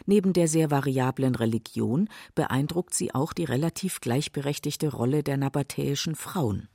Neben 0.07 0.33
der 0.33 0.49
sehr 0.49 0.71
variablen 0.71 1.35
Religion 1.35 2.09
beeindruckt 2.35 2.95
sie 2.95 3.15
auch 3.15 3.33
die 3.33 3.45
relativ 3.45 4.01
gleichberechtigte 4.01 4.89
Rolle 4.89 5.23
der 5.23 5.37
nabatäischen 5.37 6.15
Frauen. 6.15 6.69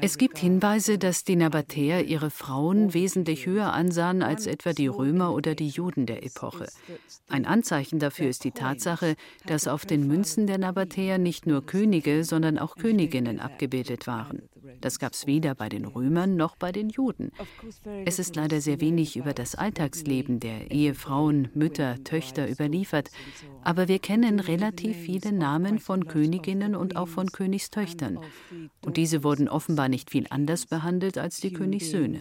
Es 0.00 0.18
gibt 0.18 0.38
Hinweise, 0.38 0.98
dass 0.98 1.24
die 1.24 1.36
Nabatäer 1.36 2.04
ihre 2.04 2.30
Frauen 2.30 2.94
wesentlich 2.94 3.46
höher 3.46 3.72
ansahen 3.72 4.22
als 4.22 4.46
etwa 4.46 4.72
die 4.72 4.86
Römer 4.86 5.34
oder 5.34 5.54
die 5.54 5.68
Juden 5.68 6.06
der 6.06 6.24
Epoche. 6.24 6.68
Ein 7.28 7.44
Anzeichen 7.44 7.98
dafür 7.98 8.28
ist 8.28 8.44
die 8.44 8.52
Tatsache, 8.52 9.16
dass 9.46 9.66
auf 9.66 9.84
den 9.84 10.06
Münzen 10.06 10.46
der 10.46 10.58
Nabatäer 10.58 11.18
nicht 11.18 11.46
nur 11.46 11.66
Könige, 11.66 12.24
sondern 12.24 12.58
auch 12.58 12.76
Königinnen 12.76 13.40
abgebildet 13.40 14.06
waren. 14.06 14.42
Das 14.80 14.98
gab 14.98 15.14
es 15.14 15.26
weder 15.26 15.54
bei 15.54 15.68
den 15.68 15.86
Römern 15.86 16.36
noch 16.36 16.56
bei 16.56 16.72
den 16.72 16.90
Juden. 16.90 17.32
Es 18.04 18.18
ist 18.18 18.36
leider 18.36 18.60
sehr 18.60 18.80
wenig 18.80 19.16
über 19.16 19.32
das 19.32 19.54
Alltagsleben 19.54 20.40
der 20.40 20.70
Ehefrauen, 20.70 21.48
Mütter, 21.54 22.02
Töchter 22.04 22.48
überliefert, 22.48 23.10
aber 23.62 23.88
wir 23.88 23.98
kennen 23.98 24.40
relativ 24.40 24.96
viele 24.96 25.32
Namen 25.32 25.47
von 25.78 26.06
Königinnen 26.06 26.74
und 26.74 26.96
auch 26.96 27.08
von 27.08 27.30
Königstöchtern. 27.32 28.18
Und 28.84 28.96
diese 28.96 29.22
wurden 29.24 29.48
offenbar 29.48 29.88
nicht 29.88 30.10
viel 30.10 30.26
anders 30.30 30.66
behandelt 30.66 31.18
als 31.18 31.38
die 31.40 31.52
Königssöhne. 31.52 32.20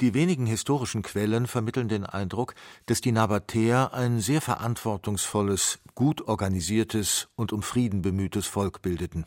Die 0.00 0.14
wenigen 0.14 0.46
historischen 0.46 1.02
Quellen 1.02 1.48
vermitteln 1.48 1.88
den 1.88 2.06
Eindruck, 2.06 2.54
dass 2.86 3.00
die 3.00 3.10
Nabatäer 3.10 3.92
ein 3.92 4.20
sehr 4.20 4.40
verantwortungsvolles, 4.40 5.80
gut 5.96 6.28
organisiertes 6.28 7.28
und 7.34 7.52
um 7.52 7.62
Frieden 7.62 8.00
bemühtes 8.00 8.46
Volk 8.46 8.80
bildeten. 8.80 9.26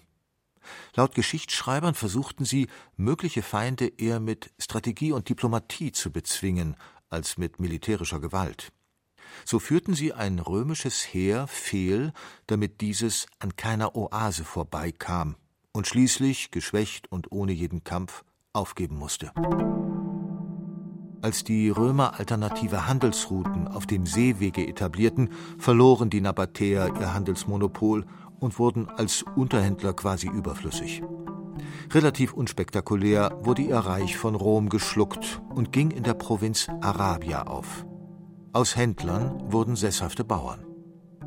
Laut 0.96 1.14
Geschichtsschreibern 1.14 1.94
versuchten 1.94 2.46
sie, 2.46 2.68
mögliche 2.96 3.42
Feinde 3.42 3.88
eher 3.98 4.20
mit 4.20 4.52
Strategie 4.60 5.12
und 5.12 5.28
Diplomatie 5.28 5.92
zu 5.92 6.12
bezwingen, 6.12 6.78
als 7.10 7.38
mit 7.38 7.60
militärischer 7.60 8.22
Gewalt. 8.22 8.72
So 9.46 9.60
führten 9.60 9.94
sie 9.94 10.14
ein 10.14 10.40
römisches 10.40 11.02
Heer 11.02 11.48
fehl, 11.48 12.14
damit 12.48 12.82
dieses 12.82 13.28
an 13.40 13.56
keiner 13.56 13.96
Oase 13.96 14.44
vorbeikam 14.44 15.36
und 15.74 15.88
schließlich, 15.88 16.52
geschwächt 16.52 17.12
und 17.12 17.32
ohne 17.32 17.52
jeden 17.52 17.84
Kampf, 17.84 18.24
aufgeben 18.54 18.98
musste. 18.98 19.32
Als 21.22 21.44
die 21.44 21.70
Römer 21.70 22.20
alternative 22.20 22.88
Handelsrouten 22.88 23.68
auf 23.68 23.86
dem 23.86 24.08
Seewege 24.08 24.68
etablierten, 24.68 25.30
verloren 25.60 26.10
die 26.10 26.20
Nabatäer 26.20 26.92
ihr 27.00 27.14
Handelsmonopol 27.14 28.06
und 28.40 28.58
wurden 28.58 28.90
als 28.90 29.24
Unterhändler 29.36 29.94
quasi 29.94 30.28
überflüssig. 30.28 31.04
Relativ 31.92 32.34
unspektakulär 32.34 33.38
wurde 33.42 33.62
ihr 33.62 33.78
Reich 33.78 34.18
von 34.18 34.34
Rom 34.34 34.70
geschluckt 34.70 35.42
und 35.54 35.72
ging 35.72 35.92
in 35.92 36.04
der 36.04 36.16
Provinz 36.16 36.68
Arabia 36.82 37.44
auf. 37.44 37.86
Aus 38.54 38.76
Händlern 38.76 39.50
wurden 39.50 39.78
sesshafte 39.78 40.26
Bauern. 40.26 40.66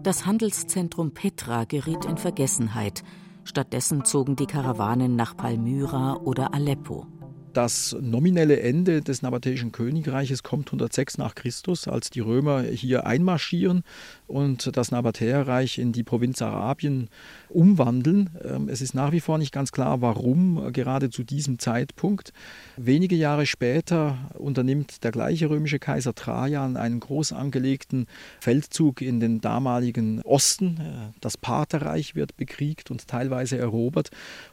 Das 0.02 0.26
Handelszentrum 0.26 1.14
Petra 1.14 1.64
geriet 1.64 2.04
in 2.04 2.18
Vergessenheit. 2.18 3.02
Stattdessen 3.44 4.04
zogen 4.04 4.36
die 4.36 4.44
Karawanen 4.44 5.16
nach 5.16 5.34
Palmyra 5.34 6.16
oder 6.16 6.52
Aleppo. 6.52 7.06
Das 7.54 7.96
nominelle 7.98 8.60
Ende 8.60 9.00
des 9.00 9.22
nabatäischen 9.22 9.72
Königreiches 9.72 10.42
kommt 10.42 10.68
106 10.68 11.16
nach 11.16 11.34
Christus, 11.34 11.88
als 11.88 12.10
die 12.10 12.20
Römer 12.20 12.62
hier 12.62 13.06
einmarschieren 13.06 13.84
und 14.26 14.76
das 14.76 14.90
Nabatäerreich 14.90 15.78
in 15.78 15.92
die 15.92 16.02
Provinz 16.02 16.40
Arabien 16.40 17.08
umwandeln. 17.48 18.30
Ähm, 18.42 18.68
es 18.68 18.80
ist 18.80 18.94
nach 18.94 19.12
wie 19.12 19.20
vor 19.20 19.38
nicht 19.38 19.52
ganz 19.52 19.72
klar, 19.72 20.00
warum 20.00 20.72
gerade 20.72 21.10
zu 21.10 21.24
diesem 21.24 21.58
Zeitpunkt. 21.58 22.32
Wenige 22.76 23.16
Jahre 23.16 23.46
später 23.46 24.30
unternimmt 24.34 25.04
der 25.04 25.12
gleiche 25.12 25.50
römische 25.50 25.78
Kaiser 25.78 26.14
Trajan 26.14 26.76
einen 26.76 27.00
groß 27.00 27.32
angelegten 27.32 28.06
Feldzug 28.40 29.02
in 29.02 29.20
den 29.20 29.40
damaligen 29.40 30.22
Osten. 30.22 30.78
Äh, 30.78 31.18
das 31.20 31.36
Partherreich 31.36 32.14
wird 32.14 32.36
bekriegt 32.36 32.90
und 32.90 33.06
teilweise 33.06 33.58
erobert. 33.58 34.10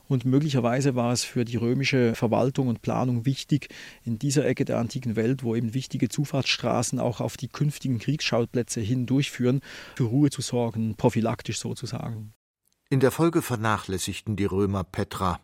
Und 0.08 0.26
möglicherweise 0.26 0.96
war 0.96 1.14
es 1.14 1.24
für 1.24 1.46
die 1.46 1.56
römische 1.56 2.16
Verwaltung 2.16 2.68
und 2.68 2.82
Planung 2.82 3.26
wichtig, 3.26 3.70
in 4.04 4.20
dieser 4.20 4.46
Ecke 4.46 4.66
der 4.66 4.78
antiken 4.78 5.16
Welt, 5.16 5.42
wo 5.42 5.56
eben 5.56 5.74
wichtige 5.74 6.10
Zufahrtsstraßen 6.10 7.00
auch 7.00 7.22
auf 7.22 7.38
die 7.38 7.48
künftigen 7.48 7.98
Kriegsschauplätze 7.98 8.82
hin 8.82 9.06
für 9.96 10.06
Ruhe 10.06 10.30
zu 10.30 10.42
sorgen, 10.42 10.96
prophylaktisch 10.96 11.60
sozusagen. 11.60 12.34
In 12.90 13.00
der 13.00 13.12
Folge 13.12 13.42
vernachlässigten 13.42 14.36
die 14.36 14.46
Römer 14.46 14.84
Petra. 14.84 15.40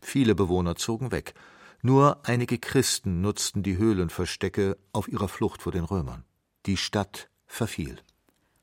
Viele 0.00 0.34
Bewohner 0.34 0.76
zogen 0.76 1.10
weg. 1.10 1.34
Nur 1.80 2.26
einige 2.26 2.58
Christen 2.58 3.20
nutzten 3.22 3.62
die 3.62 3.76
Höhlenverstecke 3.76 4.76
auf 4.92 5.08
ihrer 5.08 5.28
Flucht 5.28 5.62
vor 5.62 5.72
den 5.72 5.84
Römern. 5.84 6.24
Die 6.66 6.76
Stadt 6.76 7.28
verfiel 7.46 7.98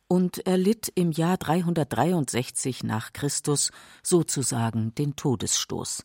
und 0.10 0.46
erlitt 0.46 0.92
im 0.96 1.12
Jahr 1.12 1.38
363 1.38 2.84
nach 2.84 3.14
Christus 3.14 3.72
sozusagen 4.04 4.94
den 4.96 5.16
Todesstoß. 5.16 6.04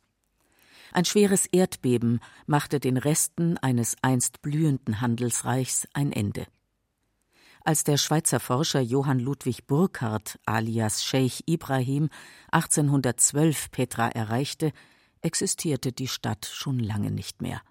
Ein 0.92 1.06
schweres 1.06 1.46
Erdbeben 1.46 2.20
machte 2.46 2.78
den 2.78 2.98
Resten 2.98 3.56
eines 3.58 3.96
einst 4.02 4.42
blühenden 4.42 5.00
Handelsreichs 5.00 5.88
ein 5.92 6.12
Ende. 6.12 6.46
Als 7.66 7.82
der 7.82 7.96
Schweizer 7.96 8.40
Forscher 8.40 8.82
Johann 8.82 9.18
Ludwig 9.18 9.66
Burckhardt 9.66 10.38
alias 10.44 11.02
Scheich 11.02 11.44
Ibrahim 11.46 12.10
1812 12.52 13.70
Petra 13.70 14.10
erreichte, 14.10 14.70
existierte 15.22 15.90
die 15.90 16.08
Stadt 16.08 16.44
schon 16.44 16.78
lange 16.78 17.10
nicht 17.10 17.40
mehr. 17.40 17.62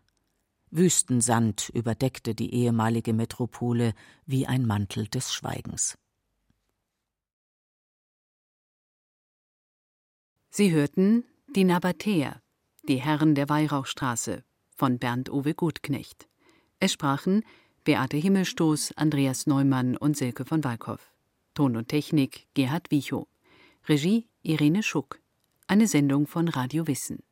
Wüstensand 0.72 1.70
überdeckte 1.70 2.34
die 2.34 2.56
ehemalige 2.56 3.14
Metropole 3.14 3.94
wie 4.26 4.48
ein 4.48 4.66
Mantel 4.66 5.08
des 5.08 5.32
Schweigens. 5.32 5.96
Sie 10.50 10.72
hörten 10.72 11.24
Die 11.56 11.66
Nabatäer, 11.66 12.42
die 12.88 13.00
Herren 13.00 13.36
der 13.36 13.48
Weihrauchstraße 13.48 14.44
von 14.76 14.98
Bernd 14.98 15.30
Uwe 15.30 15.54
Gutknecht. 15.54 16.28
Es 16.80 16.94
sprachen 16.94 17.44
Beate 17.86 18.16
Himmelstoß, 18.16 18.94
Andreas 18.96 19.46
Neumann 19.46 19.98
und 19.98 20.16
Silke 20.16 20.46
von 20.46 20.64
Walkow. 20.64 21.12
Ton 21.54 21.76
und 21.76 21.90
Technik 21.90 22.48
Gerhard 22.54 22.90
Wichow. 22.92 23.28
Regie 23.90 24.30
Irene 24.42 24.84
Schuck. 24.84 25.20
Eine 25.68 25.88
Sendung 25.88 26.26
von 26.26 26.48
Radio 26.48 26.88
Wissen. 26.88 27.24